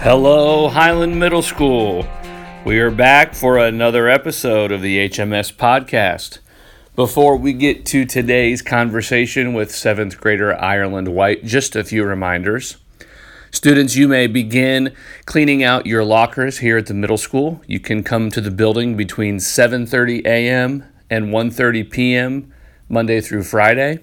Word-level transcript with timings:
Hello, 0.00 0.68
Highland 0.68 1.18
Middle 1.18 1.40
School. 1.40 2.06
We 2.66 2.78
are 2.80 2.90
back 2.90 3.34
for 3.34 3.56
another 3.56 4.08
episode 4.08 4.70
of 4.70 4.82
the 4.82 5.08
HMS 5.08 5.52
podcast. 5.56 6.38
Before 6.94 7.34
we 7.36 7.54
get 7.54 7.86
to 7.86 8.04
today's 8.04 8.60
conversation 8.60 9.54
with 9.54 9.70
7th 9.70 10.18
grader 10.18 10.54
Ireland 10.54 11.08
White, 11.08 11.46
just 11.46 11.74
a 11.74 11.82
few 11.82 12.04
reminders. 12.04 12.76
Students, 13.50 13.96
you 13.96 14.06
may 14.06 14.26
begin 14.26 14.94
cleaning 15.24 15.64
out 15.64 15.86
your 15.86 16.04
lockers 16.04 16.58
here 16.58 16.76
at 16.76 16.86
the 16.86 16.94
middle 16.94 17.16
school. 17.16 17.62
You 17.66 17.80
can 17.80 18.04
come 18.04 18.30
to 18.32 18.42
the 18.42 18.50
building 18.50 18.98
between 18.98 19.38
7:30 19.38 20.26
a.m. 20.26 20.84
and 21.08 21.28
1:30 21.28 21.90
p.m. 21.90 22.52
Monday 22.90 23.22
through 23.22 23.44
Friday. 23.44 24.00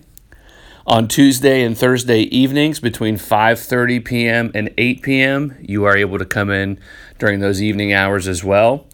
On 0.86 1.08
Tuesday 1.08 1.64
and 1.64 1.78
Thursday 1.78 2.24
evenings 2.24 2.82
between 2.82 3.16
5:30 3.16 4.04
p.m. 4.04 4.52
and 4.54 4.70
8 4.78 5.02
p.m., 5.02 5.56
you 5.62 5.86
are 5.86 5.96
able 5.96 6.20
to 6.20 6.26
come 6.26 6.50
in 6.50 6.78
during 7.18 7.40
those 7.40 7.62
evening 7.62 7.94
hours 7.94 8.28
as 8.28 8.44
well. 8.44 8.86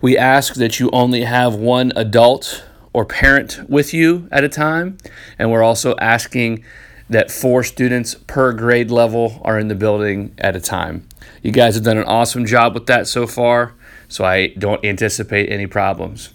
We 0.00 0.16
ask 0.16 0.54
that 0.54 0.78
you 0.78 0.88
only 0.92 1.22
have 1.24 1.56
one 1.56 1.92
adult 1.96 2.64
or 2.92 3.04
parent 3.04 3.58
with 3.68 3.92
you 3.92 4.28
at 4.30 4.44
a 4.44 4.48
time, 4.48 4.98
and 5.36 5.50
we're 5.50 5.64
also 5.64 5.96
asking 5.96 6.64
that 7.10 7.32
four 7.32 7.64
students 7.64 8.14
per 8.14 8.52
grade 8.52 8.92
level 8.92 9.40
are 9.44 9.58
in 9.58 9.66
the 9.66 9.74
building 9.74 10.32
at 10.38 10.54
a 10.54 10.60
time. 10.60 11.08
You 11.42 11.50
guys 11.50 11.74
have 11.74 11.82
done 11.82 11.98
an 11.98 12.04
awesome 12.04 12.46
job 12.46 12.72
with 12.72 12.86
that 12.86 13.08
so 13.08 13.26
far, 13.26 13.74
so 14.06 14.24
I 14.24 14.54
don't 14.58 14.84
anticipate 14.84 15.50
any 15.50 15.66
problems. 15.66 16.30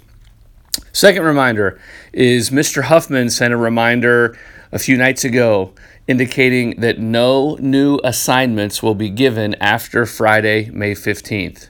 Second 0.91 1.23
reminder 1.23 1.79
is 2.11 2.49
Mr. 2.49 2.83
Huffman 2.83 3.29
sent 3.29 3.53
a 3.53 3.57
reminder 3.57 4.37
a 4.77 4.79
few 4.79 4.95
nights 4.95 5.23
ago 5.23 5.73
indicating 6.07 6.79
that 6.79 6.99
no 6.99 7.55
new 7.55 7.99
assignments 8.03 8.83
will 8.83 8.93
be 8.93 9.09
given 9.09 9.55
after 9.55 10.05
Friday, 10.05 10.69
May 10.69 10.91
15th. 10.91 11.69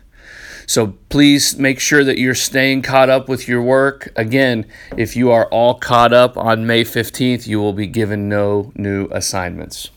So 0.66 0.88
please 1.08 1.58
make 1.58 1.80
sure 1.80 2.04
that 2.04 2.18
you're 2.18 2.36
staying 2.36 2.82
caught 2.82 3.10
up 3.10 3.30
with 3.30 3.48
your 3.48 3.62
work. 3.62 4.10
Again, 4.18 4.66
if 4.98 5.16
you 5.16 5.32
are 5.32 5.46
all 5.46 5.76
caught 5.76 6.12
up 6.12 6.36
on 6.36 6.68
May 6.68 6.84
15th, 6.84 7.48
you 7.48 7.62
will 7.62 7.72
be 7.72 7.88
given 7.88 8.28
no 8.28 8.74
new 8.76 9.08
assignments. 9.12 9.90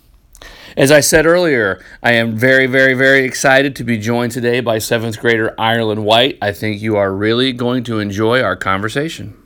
As 0.76 0.92
I 0.92 1.00
said 1.00 1.26
earlier, 1.26 1.84
I 2.04 2.12
am 2.12 2.36
very, 2.36 2.66
very, 2.66 2.94
very 2.94 3.24
excited 3.24 3.74
to 3.74 3.82
be 3.82 3.98
joined 3.98 4.30
today 4.30 4.60
by 4.60 4.78
seventh 4.78 5.18
grader 5.18 5.52
Ireland 5.58 6.04
White. 6.04 6.38
I 6.40 6.52
think 6.52 6.80
you 6.80 6.96
are 6.96 7.12
really 7.12 7.52
going 7.52 7.82
to 7.84 7.98
enjoy 7.98 8.40
our 8.40 8.54
conversation. 8.54 9.36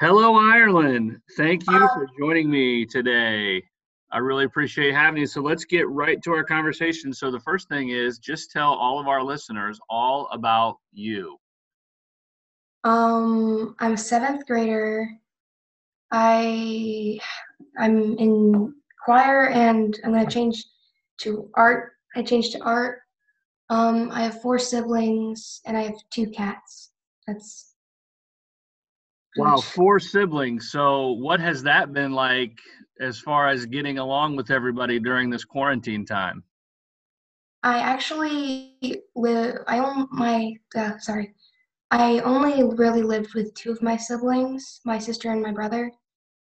Hello, 0.00 0.34
Ireland. 0.34 1.20
Thank 1.36 1.68
you 1.68 1.86
for 1.92 2.06
joining 2.18 2.50
me 2.50 2.86
today. 2.86 3.62
I 4.10 4.16
really 4.16 4.46
appreciate 4.46 4.94
having 4.94 5.20
you. 5.20 5.26
So 5.26 5.42
let's 5.42 5.66
get 5.66 5.86
right 5.90 6.22
to 6.22 6.32
our 6.32 6.42
conversation. 6.42 7.12
So, 7.12 7.30
the 7.30 7.40
first 7.40 7.68
thing 7.68 7.90
is 7.90 8.18
just 8.18 8.50
tell 8.50 8.72
all 8.72 8.98
of 8.98 9.08
our 9.08 9.22
listeners 9.22 9.78
all 9.90 10.26
about 10.32 10.78
you. 10.90 11.36
Um, 12.82 13.76
I'm 13.78 13.92
a 13.92 13.98
seventh 13.98 14.46
grader. 14.46 15.06
I 16.10 17.18
I'm 17.76 18.16
in 18.16 18.74
choir 19.04 19.48
and 19.48 20.00
I'm 20.02 20.14
gonna 20.14 20.30
change 20.30 20.64
to 21.18 21.50
art. 21.52 21.92
I 22.16 22.22
changed 22.22 22.52
to 22.52 22.62
art. 22.62 23.00
Um, 23.68 24.10
I 24.12 24.22
have 24.22 24.40
four 24.40 24.58
siblings 24.58 25.60
and 25.66 25.76
I 25.76 25.82
have 25.82 25.96
two 26.10 26.30
cats. 26.30 26.90
That's 27.26 27.69
Wow, 29.36 29.58
four 29.58 30.00
siblings. 30.00 30.70
So, 30.70 31.12
what 31.12 31.40
has 31.40 31.62
that 31.62 31.92
been 31.92 32.12
like 32.12 32.58
as 33.00 33.20
far 33.20 33.48
as 33.48 33.64
getting 33.66 33.98
along 33.98 34.36
with 34.36 34.50
everybody 34.50 34.98
during 34.98 35.30
this 35.30 35.44
quarantine 35.44 36.04
time? 36.04 36.42
I 37.62 37.78
actually 37.78 39.02
live. 39.14 39.58
I 39.68 39.78
own 39.78 40.08
my. 40.10 40.54
Uh, 40.76 40.98
sorry, 40.98 41.34
I 41.90 42.20
only 42.20 42.62
really 42.62 43.02
lived 43.02 43.34
with 43.34 43.54
two 43.54 43.70
of 43.70 43.82
my 43.82 43.96
siblings, 43.96 44.80
my 44.84 44.98
sister 44.98 45.30
and 45.30 45.42
my 45.42 45.52
brother. 45.52 45.92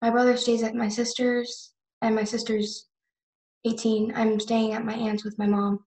My 0.00 0.10
brother 0.10 0.36
stays 0.36 0.64
at 0.64 0.74
my 0.74 0.88
sister's, 0.88 1.74
and 2.00 2.14
my 2.16 2.24
sister's 2.24 2.88
18. 3.64 4.12
I'm 4.16 4.40
staying 4.40 4.72
at 4.72 4.84
my 4.84 4.94
aunt's 4.94 5.24
with 5.24 5.38
my 5.38 5.46
mom. 5.46 5.84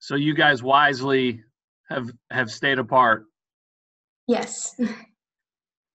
So 0.00 0.16
you 0.16 0.34
guys 0.34 0.62
wisely 0.62 1.42
have 1.88 2.10
have 2.30 2.50
stayed 2.50 2.78
apart. 2.78 3.26
Yes. 4.26 4.80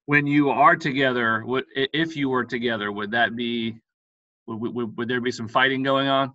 when 0.06 0.28
you 0.28 0.50
are 0.50 0.76
together, 0.76 1.44
would 1.46 1.66
if 1.76 2.16
you 2.16 2.30
were 2.30 2.44
together, 2.44 2.92
would 2.92 3.12
that 3.12 3.36
be 3.36 3.80
would, 4.48 4.76
would, 4.76 4.98
would 4.98 5.08
there 5.08 5.22
be 5.22 5.32
some 5.32 5.48
fighting 5.48 5.84
going 5.84 6.08
on? 6.08 6.34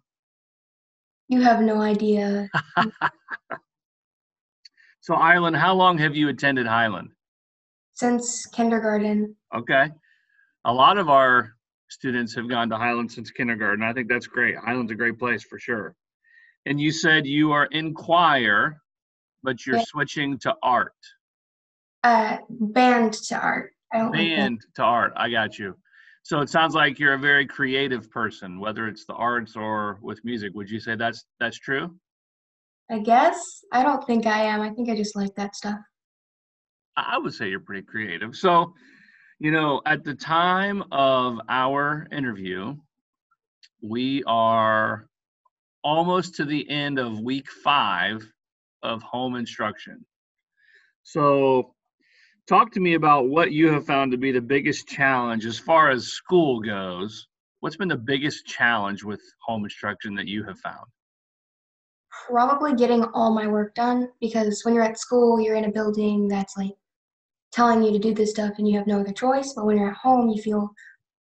You 1.29 1.43
have 1.43 1.61
no 1.61 1.81
idea. 1.83 2.49
so 5.01 5.15
Ireland, 5.15 5.56
how 5.56 5.75
long 5.75 5.99
have 5.99 6.17
you 6.17 6.31
attended 6.31 6.67
Highland? 6.67 7.11
Since 7.93 8.47
kindergarten. 8.47 9.37
Okay. 9.55 9.91
A 10.65 10.73
lot 10.73 10.97
of 10.97 11.11
our 11.11 11.53
students 11.91 12.35
have 12.35 12.49
gone 12.49 12.71
to 12.71 12.77
Highland 12.77 13.12
since 13.12 13.31
kindergarten. 13.31 13.85
I 13.85 13.93
think 13.93 14.09
that's 14.09 14.27
great. 14.27 14.56
Highland's 14.56 14.93
a 14.93 14.95
great 14.95 15.19
place 15.19 15.45
for 15.45 15.59
sure. 15.59 15.95
And 16.65 16.81
you 16.81 16.91
said 16.91 17.27
you 17.27 17.53
are 17.53 17.67
in 17.67 17.93
choir, 17.93 18.81
but 19.43 19.67
you're 19.67 19.77
yeah. 19.77 19.85
switching 19.87 20.39
to 20.39 20.55
art 20.62 20.93
uh, 22.04 22.38
band 22.48 23.12
to 23.12 23.36
art. 23.36 23.72
I 23.92 23.98
don't 23.98 24.12
band 24.12 24.60
like 24.60 24.75
to 24.75 24.82
art. 24.82 25.12
I 25.16 25.31
got 25.31 25.59
you. 25.59 25.76
So 26.22 26.41
it 26.41 26.50
sounds 26.50 26.75
like 26.75 26.98
you're 26.98 27.14
a 27.14 27.19
very 27.19 27.47
creative 27.47 28.10
person, 28.10 28.60
whether 28.60 28.86
it's 28.86 29.06
the 29.06 29.14
arts 29.14 29.56
or 29.56 29.98
with 30.03 30.22
music. 30.25 30.53
Would 30.54 30.70
you 30.70 30.78
say 30.78 30.94
that's 30.94 31.25
that's 31.41 31.58
true? 31.58 31.94
I 32.91 32.98
guess. 32.98 33.64
I 33.72 33.82
don't 33.82 34.04
think 34.06 34.26
I 34.26 34.42
am. 34.42 34.60
I 34.60 34.70
think 34.70 34.91
I 34.91 34.97
just 34.97 35.16
like 35.16 35.34
that 35.37 35.56
stuff. 35.56 35.78
I 36.97 37.16
would 37.19 37.32
say 37.32 37.48
you're 37.48 37.60
pretty 37.60 37.82
creative. 37.82 38.34
So, 38.34 38.75
you 39.38 39.53
know, 39.53 39.81
at 39.87 40.04
the 40.04 40.14
time 40.14 40.84
of 40.91 41.38
our 41.48 42.08
interview, 42.10 42.76
we 43.81 44.25
are 44.25 45.08
almost 45.84 46.34
to 46.37 46.44
the 46.44 46.69
end 46.69 46.98
of 46.98 47.20
week 47.20 47.48
five 47.64 48.26
of 48.82 49.03
home 49.03 49.37
instruction. 49.37 50.04
So 51.04 51.75
talk 52.48 52.72
to 52.72 52.81
me 52.81 52.94
about 52.94 53.28
what 53.28 53.53
you 53.53 53.70
have 53.70 53.84
found 53.84 54.10
to 54.10 54.19
be 54.19 54.32
the 54.32 54.41
biggest 54.41 54.88
challenge 54.88 55.44
as 55.44 55.59
far 55.59 55.91
as 55.91 56.09
school 56.09 56.60
goes. 56.60 57.28
What's 57.60 57.76
been 57.76 57.88
the 57.88 57.97
biggest 57.97 58.47
challenge 58.47 59.04
with 59.04 59.20
home 59.42 59.64
instruction 59.64 60.14
that 60.14 60.26
you 60.26 60.44
have 60.44 60.58
found? 60.60 60.87
Probably 62.26 62.75
getting 62.75 63.04
all 63.14 63.34
my 63.34 63.47
work 63.47 63.75
done 63.75 64.08
because 64.20 64.62
when 64.64 64.75
you're 64.75 64.82
at 64.82 64.98
school, 64.98 65.41
you're 65.41 65.56
in 65.56 65.66
a 65.66 65.70
building 65.70 66.26
that's 66.26 66.56
like 66.56 66.72
telling 67.53 67.82
you 67.82 67.92
to 67.92 67.98
do 67.98 68.14
this 68.14 68.31
stuff 68.31 68.54
and 68.58 68.66
you 68.66 68.78
have 68.78 68.87
no 68.87 69.00
other 69.00 69.12
choice. 69.12 69.53
But 69.54 69.66
when 69.66 69.76
you're 69.76 69.91
at 69.91 69.97
home, 69.97 70.28
you 70.28 70.41
feel 70.41 70.70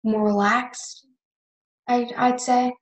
more 0.02 0.24
relaxed, 0.24 1.06
I, 1.88 2.10
I'd 2.16 2.40
say. 2.40 2.74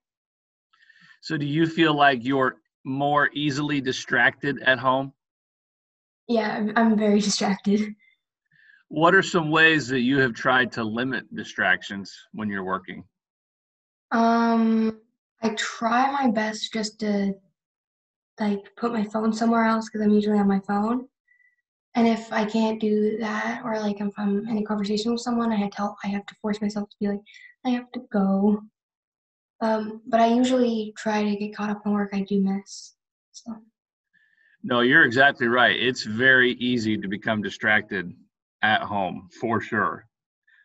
So, 1.21 1.37
do 1.37 1.47
you 1.47 1.66
feel 1.66 1.94
like 1.94 2.25
you're 2.25 2.56
more 2.84 3.31
easily 3.32 3.81
distracted 3.81 4.60
at 4.62 4.78
home? 4.78 5.12
Yeah, 6.28 6.66
I'm 6.75 6.98
very 6.98 7.21
distracted. 7.21 7.94
What 8.92 9.14
are 9.14 9.22
some 9.22 9.50
ways 9.50 9.88
that 9.88 10.00
you 10.00 10.19
have 10.19 10.34
tried 10.34 10.70
to 10.72 10.84
limit 10.84 11.34
distractions 11.34 12.14
when 12.32 12.50
you're 12.50 12.62
working? 12.62 13.04
Um, 14.10 15.00
I 15.41 15.54
try 15.54 16.12
my 16.12 16.30
best 16.30 16.74
just 16.74 17.00
to 17.00 17.33
like 18.39 18.59
put 18.77 18.92
my 18.92 19.03
phone 19.03 19.33
somewhere 19.33 19.65
else 19.65 19.89
because 19.89 20.03
I'm 20.03 20.12
usually 20.12 20.39
on 20.39 20.47
my 20.47 20.60
phone. 20.60 21.09
And 21.94 22.06
if 22.06 22.30
I 22.34 22.44
can't 22.44 22.78
do 22.78 23.16
that, 23.16 23.62
or 23.65 23.80
like 23.80 24.03
if 24.03 24.12
I'm 24.18 24.47
in 24.47 24.59
a 24.59 24.62
conversation 24.62 25.12
with 25.12 25.22
someone, 25.22 25.50
I 25.53 25.56
have 25.56 25.71
to 25.71 25.95
I 26.04 26.09
have 26.09 26.27
to 26.27 26.34
force 26.42 26.60
myself 26.60 26.91
to 26.91 26.97
be 27.00 27.09
like, 27.09 27.22
I 27.65 27.71
have 27.71 27.91
to 27.92 28.00
go. 28.12 28.60
Um, 29.62 30.03
but 30.06 30.21
I 30.21 30.27
usually 30.27 30.92
try 30.98 31.24
to 31.24 31.34
get 31.34 31.56
caught 31.56 31.71
up 31.71 31.80
in 31.86 31.92
work 31.92 32.10
I 32.12 32.27
do 32.28 32.42
miss. 32.42 32.92
So. 33.30 33.56
No, 34.62 34.80
you're 34.80 35.04
exactly 35.04 35.48
right. 35.48 35.80
It's 35.80 36.03
very 36.03 36.53
easy 36.56 36.98
to 36.98 37.09
become 37.09 37.41
distracted 37.41 38.15
at 38.62 38.82
home 38.82 39.28
for 39.41 39.60
sure. 39.60 40.06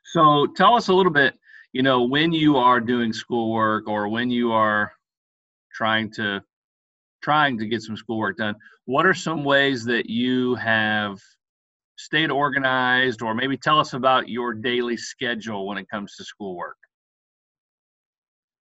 So 0.05 0.47
tell 0.55 0.75
us 0.75 0.87
a 0.87 0.93
little 0.93 1.11
bit, 1.11 1.35
you 1.73 1.83
know, 1.83 2.03
when 2.03 2.31
you 2.31 2.57
are 2.57 2.79
doing 2.79 3.11
schoolwork 3.11 3.87
or 3.87 4.07
when 4.07 4.29
you 4.29 4.51
are 4.51 4.91
trying 5.73 6.11
to 6.13 6.41
trying 7.21 7.57
to 7.57 7.65
get 7.65 7.81
some 7.81 7.97
schoolwork 7.97 8.37
done, 8.37 8.55
what 8.85 9.05
are 9.05 9.13
some 9.13 9.43
ways 9.43 9.83
that 9.85 10.09
you 10.09 10.55
have 10.55 11.19
stayed 11.97 12.31
organized 12.31 13.21
or 13.21 13.33
maybe 13.33 13.57
tell 13.57 13.79
us 13.79 13.93
about 13.93 14.29
your 14.29 14.53
daily 14.53 14.95
schedule 14.95 15.67
when 15.67 15.77
it 15.77 15.89
comes 15.89 16.15
to 16.15 16.23
schoolwork? 16.23 16.77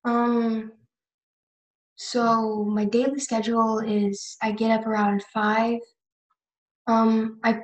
Um 0.04 0.72
so 1.96 2.62
my 2.64 2.84
daily 2.84 3.18
schedule 3.18 3.78
is 3.78 4.36
I 4.42 4.52
get 4.52 4.70
up 4.70 4.86
around 4.86 5.22
5 5.32 5.80
Um, 6.86 7.40
I, 7.42 7.62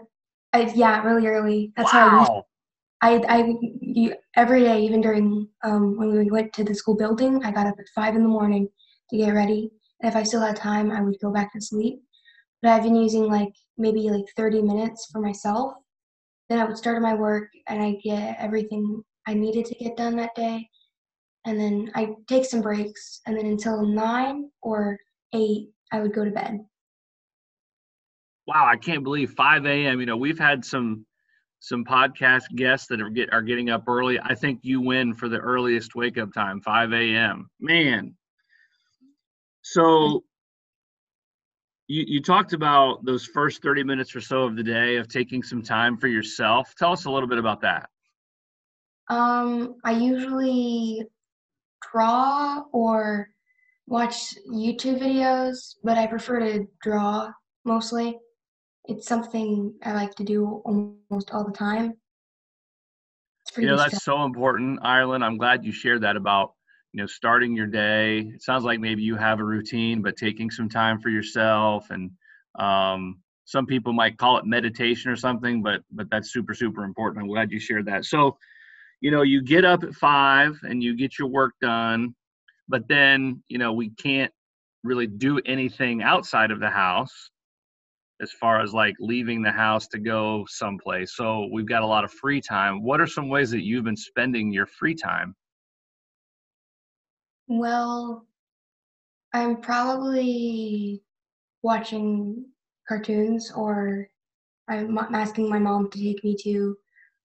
I 0.53 0.73
yeah, 0.75 1.03
really 1.03 1.27
early. 1.27 1.73
That's 1.77 1.91
how 1.91 2.09
I 2.09 2.19
used. 2.21 2.31
Wow. 2.31 2.47
I 3.03 3.23
I 3.29 3.55
you, 3.81 4.15
every 4.37 4.61
day, 4.61 4.83
even 4.83 5.01
during 5.01 5.49
um 5.65 5.97
when 5.97 6.17
we 6.17 6.31
went 6.31 6.53
to 6.55 6.65
the 6.65 6.75
school 6.75 6.97
building, 6.97 7.45
I 7.45 7.51
got 7.51 7.67
up 7.67 7.77
at 7.79 7.89
five 7.95 8.15
in 8.17 8.23
the 8.23 8.29
morning 8.29 8.69
to 9.11 9.17
get 9.17 9.35
ready. 9.35 9.71
And 10.01 10.11
if 10.11 10.17
I 10.17 10.23
still 10.23 10.41
had 10.41 10.57
time, 10.57 10.91
I 10.91 11.01
would 11.01 11.19
go 11.21 11.33
back 11.33 11.53
to 11.53 11.61
sleep. 11.61 12.01
But 12.61 12.73
I've 12.73 12.83
been 12.83 12.97
using 12.97 13.25
like 13.25 13.53
maybe 13.79 14.11
like 14.11 14.25
30 14.37 14.63
minutes 14.63 15.09
for 15.11 15.21
myself. 15.21 15.75
Then 16.49 16.59
I 16.59 16.65
would 16.65 16.77
start 16.77 17.03
my 17.03 17.15
work 17.15 17.49
and 17.69 17.83
I 17.83 17.99
get 18.05 18.37
everything 18.39 19.03
I 19.27 19.35
needed 19.35 19.65
to 19.67 19.75
get 19.75 19.97
done 19.97 20.17
that 20.17 20.35
day. 20.35 20.69
And 21.45 21.59
then 21.59 21.91
I 21.95 22.15
take 22.29 22.45
some 22.45 22.61
breaks, 22.63 23.21
and 23.27 23.37
then 23.37 23.47
until 23.47 23.85
nine 23.85 24.51
or 24.63 24.97
eight, 25.35 25.71
I 25.91 26.01
would 26.01 26.15
go 26.15 26.25
to 26.25 26.31
bed. 26.31 26.61
Wow, 28.53 28.67
I 28.67 28.77
can't 28.77 29.03
believe 29.03 29.31
5 29.31 29.65
a.m. 29.65 29.99
You 30.01 30.05
know, 30.05 30.17
we've 30.19 30.39
had 30.39 30.63
some 30.63 31.07
some 31.61 31.85
podcast 31.85 32.43
guests 32.55 32.87
that 32.89 33.01
are 33.01 33.09
get 33.09 33.33
are 33.33 33.41
getting 33.41 33.71
up 33.71 33.85
early. 33.89 34.21
I 34.21 34.35
think 34.35 34.61
you 34.63 34.81
win 34.83 35.15
for 35.15 35.31
the 35.31 35.39
earliest 35.39 35.95
wake 35.95 36.19
up 36.19 36.35
time, 36.35 36.61
5 36.61 36.93
a.m. 36.93 37.49
Man. 37.61 38.15
So 39.63 40.25
you 41.87 42.05
you 42.07 42.21
talked 42.21 42.53
about 42.53 43.03
those 43.07 43.25
first 43.25 43.63
30 43.63 43.85
minutes 43.85 44.15
or 44.15 44.21
so 44.21 44.43
of 44.43 44.55
the 44.55 44.63
day 44.63 44.97
of 44.97 45.09
taking 45.09 45.43
some 45.43 45.63
time 45.63 45.97
for 45.97 46.09
yourself. 46.09 46.75
Tell 46.77 46.93
us 46.93 47.07
a 47.07 47.11
little 47.11 47.29
bit 47.29 47.39
about 47.39 47.63
that. 47.63 47.89
Um, 49.09 49.77
I 49.83 49.93
usually 49.93 51.07
draw 51.91 52.65
or 52.73 53.31
watch 53.87 54.35
YouTube 54.47 55.01
videos, 55.01 55.77
but 55.83 55.97
I 55.97 56.07
prefer 56.07 56.41
to 56.41 56.67
draw 56.83 57.31
mostly. 57.65 58.19
It's 58.87 59.07
something 59.07 59.75
I 59.83 59.93
like 59.93 60.15
to 60.17 60.25
do 60.25 60.63
almost 60.65 61.31
all 61.33 61.45
the 61.45 61.53
time. 61.53 61.95
It's 63.43 63.51
You 63.51 63.55
pretty 63.55 63.67
know, 63.69 63.77
that's 63.77 64.05
so 64.05 64.25
important, 64.25 64.81
Ireland. 64.83 65.25
I'm 65.25 65.37
glad 65.37 65.65
you 65.65 65.73
shared 65.73 66.03
that 66.03 66.17
about, 66.17 66.55
you 66.93 67.01
know, 67.01 67.07
starting 67.07 67.55
your 67.55 67.67
day. 67.67 68.21
It 68.21 68.43
sounds 68.43 68.65
like 68.65 68.81
maybe 68.81 69.03
you 69.03 69.17
have 69.17 69.41
a 69.41 69.45
routine, 69.45 70.03
but 70.03 70.17
taking 70.17 70.51
some 70.51 70.69
time 70.69 71.01
for 71.01 71.11
yourself 71.11 71.91
and 71.91 72.11
um, 72.59 73.21
some 73.45 73.67
people 73.67 73.93
might 73.93 74.19
call 74.19 74.39
it 74.39 74.47
meditation 74.47 75.11
or 75.11 75.17
something, 75.17 75.63
but 75.63 75.83
but 75.93 76.11
that's 76.11 76.33
super, 76.33 76.55
super 76.55 76.85
important. 76.85 77.23
I'm 77.23 77.29
glad 77.29 77.51
you 77.51 77.61
shared 77.61 77.87
that. 77.87 78.05
So, 78.05 78.37
you 79.01 79.11
know, 79.11 79.23
you 79.23 79.43
get 79.43 79.65
up 79.65 79.85
at 79.85 79.95
five 79.95 80.59
and 80.63 80.83
you 80.83 80.97
get 80.97 81.19
your 81.19 81.29
work 81.29 81.55
done, 81.61 82.15
but 82.69 82.89
then, 82.89 83.43
you 83.49 83.59
know, 83.59 83.73
we 83.73 83.91
can't 83.91 84.33
really 84.85 85.07
do 85.07 85.41
anything 85.47 86.03
outside 86.03 86.51
of 86.51 86.61
the 86.61 86.71
house 86.71 87.31
as 88.23 88.31
far 88.31 88.63
as 88.63 88.73
like 88.73 88.95
leaving 89.01 89.43
the 89.43 89.51
house 89.51 89.89
to 89.89 89.99
go 89.99 90.47
someplace. 90.49 91.17
So 91.17 91.49
we've 91.53 91.69
got 91.69 91.83
a 91.83 91.87
lot 91.87 92.05
of 92.05 92.13
free 92.13 92.41
time. 92.41 92.83
What 92.83 93.01
are 93.01 93.07
some 93.07 93.29
ways 93.29 93.51
that 93.51 93.65
you've 93.65 93.85
been 93.85 93.97
spending 93.97 94.53
your 94.53 94.67
free 94.67 94.95
time? 94.95 95.35
Well, 97.49 98.27
I'm 99.35 99.61
probably 99.61 101.03
watching 101.63 102.47
cartoons 102.89 103.53
or 103.55 104.09
I'm 104.69 104.97
asking 104.99 105.49
my 105.51 105.59
mom 105.59 105.91
to 105.91 105.99
take 105.99 106.23
me 106.23 106.37
to 106.45 106.77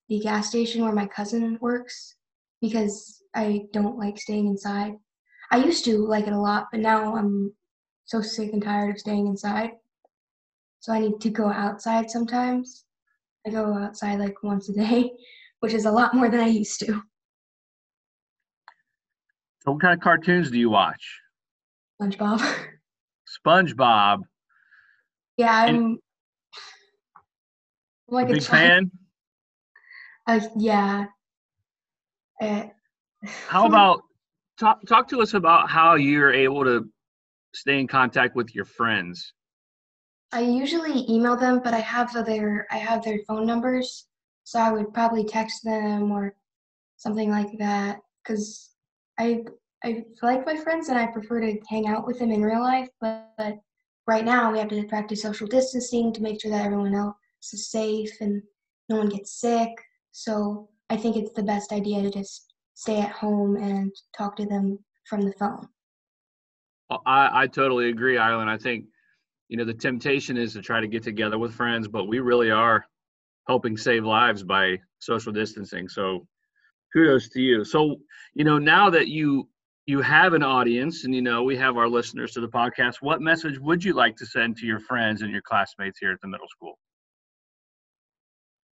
the 0.10 0.20
gas 0.20 0.50
station 0.50 0.84
where 0.84 0.94
my 0.94 1.06
cousin 1.06 1.60
works 1.62 2.16
because 2.60 3.22
I 3.36 3.66
don't 3.72 4.00
like 4.00 4.18
staying 4.18 4.48
inside. 4.48 4.94
I 5.52 5.58
used 5.58 5.86
to 5.86 5.98
like 6.00 6.28
it 6.28 6.34
a 6.34 6.40
lot, 6.40 6.68
but 6.72 6.82
now 6.82 7.16
I'm 7.16 7.54
so 8.06 8.22
sick 8.22 8.52
and 8.54 8.64
tired 8.64 8.96
of 8.96 9.00
staying 9.00 9.28
inside. 9.28 9.72
So 10.88 10.94
I 10.94 11.00
need 11.00 11.20
to 11.20 11.30
go 11.30 11.50
outside 11.50 12.10
sometimes. 12.10 12.86
I 13.46 13.50
go 13.50 13.74
outside 13.74 14.20
like 14.20 14.42
once 14.42 14.70
a 14.70 14.74
day, 14.74 15.12
which 15.60 15.74
is 15.74 15.84
a 15.84 15.92
lot 15.92 16.14
more 16.14 16.30
than 16.30 16.40
I 16.40 16.48
used 16.48 16.80
to. 16.80 16.86
So 19.66 19.72
what 19.74 19.82
kind 19.82 19.94
of 19.94 20.00
cartoons 20.00 20.50
do 20.50 20.58
you 20.58 20.70
watch? 20.70 21.20
SpongeBob. 22.02 22.40
SpongeBob. 23.46 24.22
yeah, 25.36 25.52
I'm, 25.52 25.76
I'm 25.76 26.00
like 28.08 28.30
a 28.30 28.34
big 28.36 28.44
child. 28.44 28.62
fan? 28.62 28.92
Uh, 30.26 30.48
yeah. 30.56 31.06
Uh, 32.42 32.64
How 33.50 33.66
about 33.68 34.04
talk 34.58 34.80
talk 34.88 35.10
to 35.10 35.22
us 35.22 35.34
about 35.34 35.70
how 35.70 35.96
you're 35.96 36.32
able 36.32 36.64
to 36.64 36.88
stay 37.54 37.78
in 37.78 37.90
contact 37.90 38.38
with 38.38 38.56
your 38.56 38.64
friends? 38.64 39.34
I 40.32 40.42
usually 40.42 41.10
email 41.10 41.38
them, 41.38 41.62
but 41.64 41.74
I 41.74 41.80
have 41.80 42.14
their 42.26 42.68
I 42.72 42.78
have 42.78 43.04
their 43.04 43.20
phone 43.28 43.46
numbers, 43.46 44.08
so 44.44 44.60
I 44.60 44.72
would 44.72 44.94
probably 44.94 45.24
text 45.24 45.64
them 45.64 46.12
or 46.12 46.36
something 46.98 47.30
like 47.30 47.58
that. 47.60 48.00
Cause 48.26 48.72
I 49.18 49.44
I 49.84 50.04
like 50.22 50.46
my 50.46 50.56
friends 50.56 50.90
and 50.90 50.98
I 50.98 51.08
prefer 51.08 51.40
to 51.42 51.60
hang 51.70 51.88
out 51.88 52.06
with 52.06 52.20
them 52.20 52.32
in 52.32 52.42
real 52.42 52.62
life, 52.62 52.90
but, 53.00 53.30
but 53.38 53.60
right 54.08 54.26
now 54.26 54.52
we 54.52 54.60
have 54.60 54.70
to 54.70 54.84
practice 54.88 55.22
social 55.22 55.48
distancing 55.48 56.12
to 56.14 56.22
make 56.22 56.42
sure 56.42 56.52
that 56.52 56.66
everyone 56.66 56.96
else 56.96 57.16
is 57.54 57.70
safe 57.70 58.12
and 58.20 58.42
no 58.90 58.98
one 58.98 59.10
gets 59.10 59.40
sick. 59.40 59.70
So 60.12 60.70
I 60.90 60.98
think 60.98 61.16
it's 61.16 61.34
the 61.34 61.44
best 61.44 61.72
idea 61.72 62.02
to 62.02 62.10
just 62.10 62.54
stay 62.74 63.00
at 63.00 63.12
home 63.12 63.56
and 63.56 63.92
talk 64.18 64.36
to 64.38 64.46
them 64.46 64.80
from 65.08 65.22
the 65.22 65.34
phone. 65.34 65.68
I, 67.06 67.44
I 67.44 67.48
totally 67.48 67.90
agree, 67.90 68.18
Ireland. 68.18 68.50
I 68.50 68.58
think, 68.58 68.86
you 69.50 69.58
know, 69.58 69.66
the 69.66 69.74
temptation 69.74 70.38
is 70.38 70.54
to 70.54 70.62
try 70.62 70.82
to 70.82 70.88
get 70.88 71.04
together 71.04 71.38
with 71.38 71.54
friends, 71.54 71.88
but 71.88 72.06
we 72.06 72.20
really 72.20 72.52
are 72.52 72.86
helping 73.48 73.78
save 73.78 74.04
lives 74.04 74.44
by 74.44 74.78
social 75.00 75.32
distancing. 75.32 75.88
So 75.88 76.28
kudos 76.94 77.30
to 77.30 77.42
you. 77.42 77.64
So, 77.64 77.98
you 78.34 78.44
know, 78.44 78.58
now 78.58 78.90
that 78.90 79.08
you 79.08 79.50
you 79.86 80.02
have 80.02 80.34
an 80.34 80.44
audience 80.44 81.06
and 81.06 81.16
you 81.16 81.22
know 81.22 81.44
we 81.44 81.56
have 81.56 81.78
our 81.78 81.88
listeners 81.88 82.34
to 82.34 82.42
the 82.42 82.48
podcast, 82.48 82.96
what 83.00 83.22
message 83.22 83.58
would 83.60 83.84
you 83.84 83.94
like 83.94 84.18
to 84.18 84.26
send 84.26 84.58
to 84.58 84.66
your 84.66 84.80
friends 84.80 85.22
and 85.22 85.32
your 85.32 85.42
classmates 85.42 85.98
here 86.00 86.12
at 86.12 86.20
the 86.22 86.28
middle 86.28 86.48
school? 86.50 86.78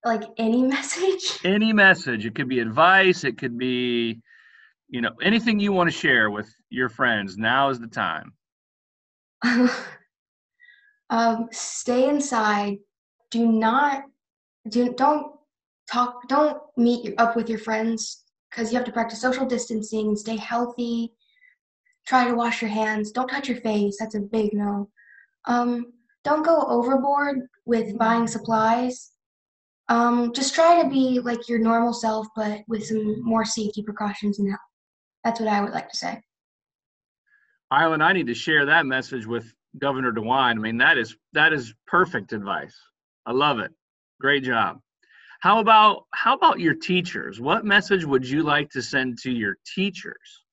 Like 0.04 0.24
any 0.38 0.62
message. 0.66 1.38
Any 1.44 1.72
message. 1.72 2.26
It 2.26 2.34
could 2.34 2.48
be 2.48 2.58
advice, 2.58 3.22
it 3.22 3.38
could 3.38 3.56
be, 3.56 4.20
you 4.88 5.00
know, 5.00 5.12
anything 5.22 5.60
you 5.60 5.72
want 5.72 5.88
to 5.88 5.96
share 5.96 6.30
with 6.30 6.52
your 6.68 6.88
friends. 6.88 7.36
Now 7.36 7.70
is 7.70 7.78
the 7.78 7.86
time. 7.86 8.32
um, 11.10 11.48
stay 11.52 12.08
inside. 12.08 12.78
Do 13.30 13.50
not 13.50 14.04
do 14.68 14.94
don't 14.94 15.32
talk. 15.90 16.28
Don't 16.28 16.58
meet 16.76 17.14
up 17.18 17.36
with 17.36 17.48
your 17.48 17.58
friends 17.58 18.24
because 18.50 18.72
you 18.72 18.78
have 18.78 18.86
to 18.86 18.92
practice 18.92 19.20
social 19.20 19.46
distancing. 19.46 20.16
Stay 20.16 20.36
healthy. 20.36 21.12
Try 22.06 22.26
to 22.26 22.34
wash 22.34 22.62
your 22.62 22.70
hands. 22.70 23.10
Don't 23.10 23.28
touch 23.28 23.48
your 23.48 23.60
face. 23.60 23.96
That's 23.98 24.14
a 24.14 24.20
big 24.20 24.52
no. 24.52 24.88
Um, 25.46 25.92
don't 26.22 26.44
go 26.44 26.62
overboard 26.62 27.40
with 27.66 27.98
buying 27.98 28.26
supplies. 28.26 29.12
Um, 29.88 30.32
just 30.32 30.54
try 30.54 30.82
to 30.82 30.88
be 30.88 31.20
like 31.20 31.48
your 31.48 31.58
normal 31.58 31.92
self, 31.92 32.26
but 32.34 32.62
with 32.68 32.86
some 32.86 33.22
more 33.22 33.44
safety 33.44 33.82
precautions 33.82 34.38
and 34.38 34.48
help. 34.48 34.60
That's 35.24 35.40
what 35.40 35.48
I 35.48 35.60
would 35.60 35.72
like 35.72 35.90
to 35.90 35.96
say. 35.96 36.20
Ireland, 37.70 38.02
I 38.02 38.12
need 38.12 38.28
to 38.28 38.34
share 38.34 38.66
that 38.66 38.86
message 38.86 39.26
with 39.26 39.52
Governor 39.78 40.12
DeWine. 40.12 40.52
I 40.52 40.54
mean, 40.54 40.78
that 40.78 40.98
is 40.98 41.16
that 41.32 41.52
is 41.52 41.74
perfect 41.86 42.32
advice. 42.32 42.76
I 43.26 43.32
love 43.32 43.58
it. 43.58 43.72
Great 44.20 44.44
job. 44.44 44.80
How 45.40 45.58
about 45.58 46.04
how 46.14 46.34
about 46.34 46.60
your 46.60 46.74
teachers? 46.74 47.40
What 47.40 47.64
message 47.64 48.04
would 48.04 48.28
you 48.28 48.42
like 48.42 48.70
to 48.70 48.82
send 48.82 49.18
to 49.18 49.30
your 49.30 49.56
teachers? 49.74 50.44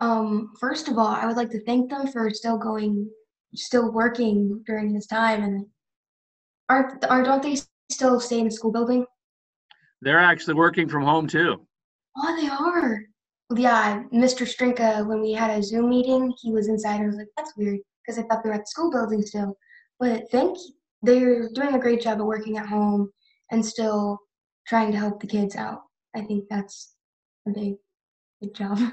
Um, 0.00 0.52
first 0.60 0.88
of 0.88 0.98
all, 0.98 1.08
I 1.08 1.26
would 1.26 1.36
like 1.36 1.50
to 1.50 1.64
thank 1.64 1.90
them 1.90 2.06
for 2.08 2.30
still 2.30 2.58
going, 2.58 3.10
still 3.54 3.90
working 3.90 4.62
during 4.66 4.92
this 4.92 5.06
time, 5.06 5.42
and 5.42 5.66
aren't 6.68 7.04
are 7.06 7.22
don't 7.22 7.42
they 7.42 7.56
still 7.90 8.20
stay 8.20 8.40
in 8.40 8.44
the 8.46 8.50
school 8.50 8.72
building? 8.72 9.06
They're 10.02 10.18
actually 10.18 10.54
working 10.54 10.88
from 10.88 11.02
home 11.02 11.26
too. 11.26 11.66
Oh, 12.16 12.36
they 12.40 12.48
are. 12.48 13.02
Yeah, 13.54 14.02
Mr. 14.12 14.46
Strinka, 14.46 15.06
when 15.06 15.20
we 15.20 15.32
had 15.32 15.56
a 15.56 15.62
Zoom 15.62 15.90
meeting, 15.90 16.32
he 16.40 16.50
was 16.52 16.68
inside. 16.68 17.00
I 17.00 17.06
was 17.06 17.16
like, 17.16 17.28
that's 17.36 17.56
weird, 17.56 17.78
because 18.04 18.18
I 18.18 18.22
thought 18.22 18.42
they 18.42 18.48
were 18.48 18.54
at 18.54 18.62
the 18.62 18.66
school 18.66 18.90
building 18.90 19.22
still. 19.22 19.56
But 20.00 20.24
thank 20.30 20.58
they're 21.02 21.48
doing 21.50 21.74
a 21.74 21.78
great 21.78 22.02
job 22.02 22.20
of 22.20 22.26
working 22.26 22.58
at 22.58 22.66
home 22.66 23.10
and 23.50 23.64
still 23.64 24.18
trying 24.66 24.90
to 24.92 24.98
help 24.98 25.20
the 25.20 25.26
kids 25.26 25.54
out. 25.54 25.82
I 26.14 26.22
think 26.22 26.44
that's 26.50 26.94
a 27.46 27.50
big, 27.50 27.74
big 28.40 28.54
job. 28.54 28.78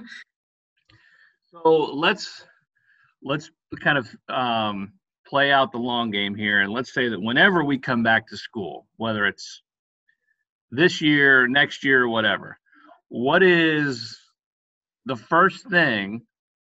So 1.53 1.69
let's 1.93 2.45
let's 3.21 3.51
kind 3.79 3.99
of 3.99 4.09
um, 4.27 4.93
play 5.27 5.51
out 5.51 5.71
the 5.71 5.77
long 5.77 6.09
game 6.09 6.33
here, 6.33 6.61
and 6.61 6.73
let's 6.73 6.91
say 6.91 7.09
that 7.09 7.21
whenever 7.21 7.63
we 7.63 7.77
come 7.77 8.01
back 8.01 8.27
to 8.29 8.37
school, 8.37 8.87
whether 8.97 9.27
it's 9.27 9.61
this 10.71 10.99
year, 10.99 11.47
next 11.47 11.83
year, 11.83 12.07
whatever, 12.07 12.57
what 13.09 13.43
is 13.43 14.17
the 15.05 15.15
first 15.15 15.69
thing 15.69 16.21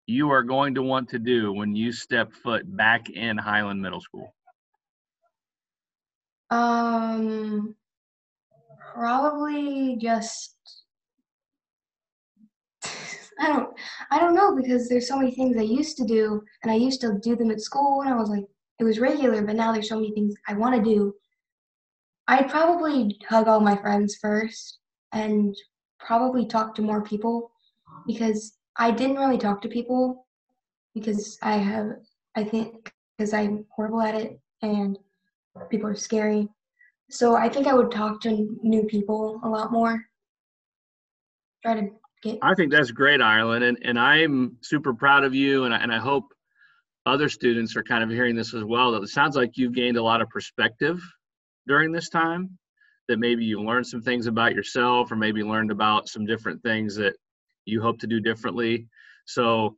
you 0.05 0.29
are 0.31 0.43
going 0.43 0.75
to 0.75 0.81
want 0.81 1.09
to 1.09 1.19
do 1.19 1.51
when 1.51 1.75
you 1.75 1.91
step 1.91 2.31
foot 2.33 2.63
back 2.77 3.09
in 3.09 3.37
Highland 3.37 3.81
Middle 3.81 4.01
School? 4.01 4.33
Um, 6.49 7.75
probably 8.93 9.97
just 9.97 10.55
I 13.39 13.47
don't 13.47 13.69
I 14.11 14.19
don't 14.19 14.33
know 14.33 14.55
because 14.55 14.87
there's 14.87 15.07
so 15.07 15.17
many 15.17 15.35
things 15.35 15.57
I 15.57 15.61
used 15.61 15.97
to 15.97 16.05
do 16.05 16.41
and 16.63 16.71
I 16.71 16.75
used 16.75 17.01
to 17.01 17.19
do 17.21 17.35
them 17.35 17.51
at 17.51 17.59
school 17.59 18.01
and 18.01 18.09
I 18.09 18.15
was 18.15 18.29
like 18.29 18.45
it 18.79 18.83
was 18.83 18.99
regular, 18.99 19.41
but 19.41 19.55
now 19.55 19.71
there's 19.73 19.89
so 19.89 19.95
many 19.95 20.13
things 20.13 20.35
I 20.47 20.53
want 20.53 20.75
to 20.75 20.81
do. 20.81 21.13
I'd 22.27 22.49
probably 22.49 23.19
hug 23.27 23.47
all 23.47 23.59
my 23.59 23.75
friends 23.75 24.17
first 24.21 24.79
and 25.13 25.55
probably 25.99 26.45
talk 26.45 26.75
to 26.75 26.81
more 26.81 27.01
people 27.01 27.51
because 28.05 28.57
I 28.77 28.91
didn't 28.91 29.17
really 29.17 29.37
talk 29.37 29.61
to 29.61 29.69
people 29.69 30.27
because 30.93 31.37
I 31.41 31.57
have 31.57 31.91
I 32.35 32.43
think 32.43 32.91
because 33.17 33.33
I'm 33.33 33.65
horrible 33.75 34.01
at 34.01 34.15
it 34.15 34.39
and 34.61 34.97
people 35.69 35.89
are 35.89 35.95
scary. 35.95 36.47
So 37.09 37.35
I 37.35 37.49
think 37.49 37.67
I 37.67 37.73
would 37.73 37.91
talk 37.91 38.21
to 38.21 38.57
new 38.61 38.83
people 38.83 39.39
a 39.43 39.49
lot 39.49 39.71
more. 39.71 40.03
Try 41.63 41.81
to 41.81 41.89
get. 42.21 42.37
I 42.41 42.53
think 42.53 42.71
that's 42.71 42.91
great, 42.91 43.21
Ireland, 43.21 43.63
and 43.63 43.77
and 43.83 43.99
I'm 43.99 44.57
super 44.61 44.93
proud 44.93 45.23
of 45.23 45.33
you, 45.33 45.63
and 45.63 45.73
I, 45.73 45.77
and 45.77 45.93
I 45.93 45.97
hope 45.97 46.25
other 47.05 47.29
students 47.29 47.75
are 47.75 47.83
kind 47.83 48.03
of 48.03 48.09
hearing 48.09 48.35
this 48.35 48.53
as 48.53 48.63
well. 48.63 48.91
That 48.91 49.03
it 49.03 49.09
sounds 49.09 49.35
like 49.35 49.51
you've 49.55 49.73
gained 49.73 49.97
a 49.97 50.03
lot 50.03 50.21
of 50.21 50.29
perspective 50.29 51.01
during 51.65 51.91
this 51.91 52.09
time. 52.09 52.57
That 53.07 53.19
maybe 53.19 53.45
you 53.45 53.61
learned 53.61 53.87
some 53.87 54.01
things 54.01 54.27
about 54.27 54.53
yourself, 54.53 55.11
or 55.11 55.15
maybe 55.15 55.41
learned 55.43 55.71
about 55.71 56.09
some 56.09 56.25
different 56.25 56.61
things 56.61 56.95
that 56.97 57.15
you 57.67 57.81
hope 57.81 57.99
to 57.99 58.07
do 58.07 58.19
differently. 58.19 58.87
So, 59.25 59.77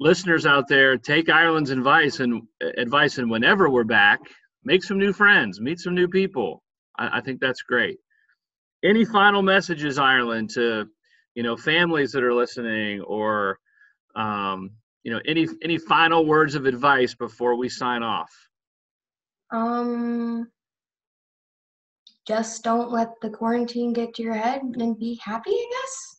listeners 0.00 0.46
out 0.46 0.68
there, 0.68 0.96
take 0.96 1.28
Ireland's 1.28 1.70
advice 1.70 2.20
and 2.20 2.42
advice, 2.76 3.18
and 3.18 3.30
whenever 3.30 3.70
we're 3.70 3.84
back, 3.84 4.20
make 4.64 4.82
some 4.82 4.98
new 4.98 5.12
friends, 5.12 5.60
meet 5.60 5.78
some 5.78 5.94
new 5.94 6.08
people. 6.08 6.62
I, 6.98 7.18
I 7.18 7.20
think 7.20 7.40
that's 7.40 7.62
great. 7.62 7.98
Any 8.84 9.04
final 9.04 9.42
messages, 9.42 9.98
Ireland, 9.98 10.50
to 10.54 10.86
you 11.34 11.42
know 11.42 11.56
families 11.56 12.12
that 12.12 12.24
are 12.24 12.34
listening, 12.34 13.00
or 13.02 13.58
um, 14.16 14.70
you 15.04 15.12
know 15.12 15.20
any 15.26 15.46
any 15.62 15.78
final 15.78 16.26
words 16.26 16.54
of 16.54 16.66
advice 16.66 17.14
before 17.14 17.56
we 17.56 17.68
sign 17.68 18.02
off? 18.02 18.30
Um, 19.52 20.48
just 22.26 22.64
don't 22.64 22.90
let 22.90 23.20
the 23.20 23.30
quarantine 23.30 23.92
get 23.92 24.14
to 24.14 24.22
your 24.22 24.34
head 24.34 24.62
and 24.62 24.98
be 24.98 25.20
happy. 25.22 25.50
I 25.50 25.68
guess. 25.70 26.11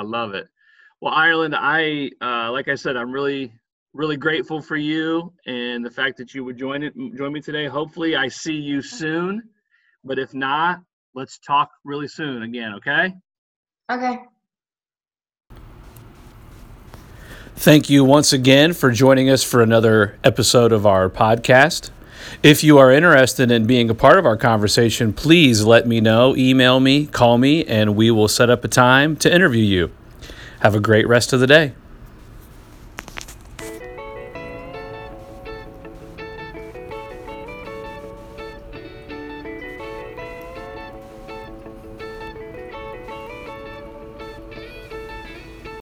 I 0.00 0.02
love 0.02 0.34
it. 0.34 0.48
Well, 1.00 1.12
Ireland, 1.14 1.54
I 1.56 2.10
uh, 2.20 2.50
like 2.52 2.68
I 2.68 2.74
said, 2.74 2.96
I'm 2.96 3.12
really 3.12 3.52
really 3.92 4.16
grateful 4.16 4.62
for 4.62 4.76
you 4.76 5.32
and 5.46 5.84
the 5.84 5.90
fact 5.90 6.16
that 6.16 6.32
you 6.32 6.44
would 6.44 6.56
join 6.56 6.82
it 6.82 6.94
join 7.16 7.32
me 7.32 7.40
today. 7.40 7.66
Hopefully, 7.66 8.16
I 8.16 8.28
see 8.28 8.54
you 8.54 8.80
soon. 8.82 9.42
But 10.02 10.18
if 10.18 10.32
not, 10.32 10.80
let's 11.14 11.38
talk 11.38 11.70
really 11.84 12.08
soon 12.08 12.42
again. 12.42 12.74
Okay. 12.74 13.14
Okay. 13.90 14.20
Thank 17.56 17.90
you 17.90 18.04
once 18.04 18.32
again 18.32 18.72
for 18.72 18.90
joining 18.90 19.28
us 19.28 19.42
for 19.42 19.60
another 19.60 20.18
episode 20.24 20.72
of 20.72 20.86
our 20.86 21.10
podcast. 21.10 21.90
If 22.42 22.64
you 22.64 22.78
are 22.78 22.90
interested 22.90 23.50
in 23.50 23.66
being 23.66 23.90
a 23.90 23.94
part 23.94 24.18
of 24.18 24.26
our 24.26 24.36
conversation, 24.36 25.12
please 25.12 25.64
let 25.64 25.86
me 25.86 26.00
know, 26.00 26.36
email 26.36 26.80
me, 26.80 27.06
call 27.06 27.38
me, 27.38 27.64
and 27.64 27.96
we 27.96 28.10
will 28.10 28.28
set 28.28 28.50
up 28.50 28.64
a 28.64 28.68
time 28.68 29.16
to 29.16 29.34
interview 29.34 29.64
you. 29.64 29.90
Have 30.60 30.74
a 30.74 30.80
great 30.80 31.06
rest 31.08 31.32
of 31.32 31.40
the 31.40 31.46
day. 31.46 31.74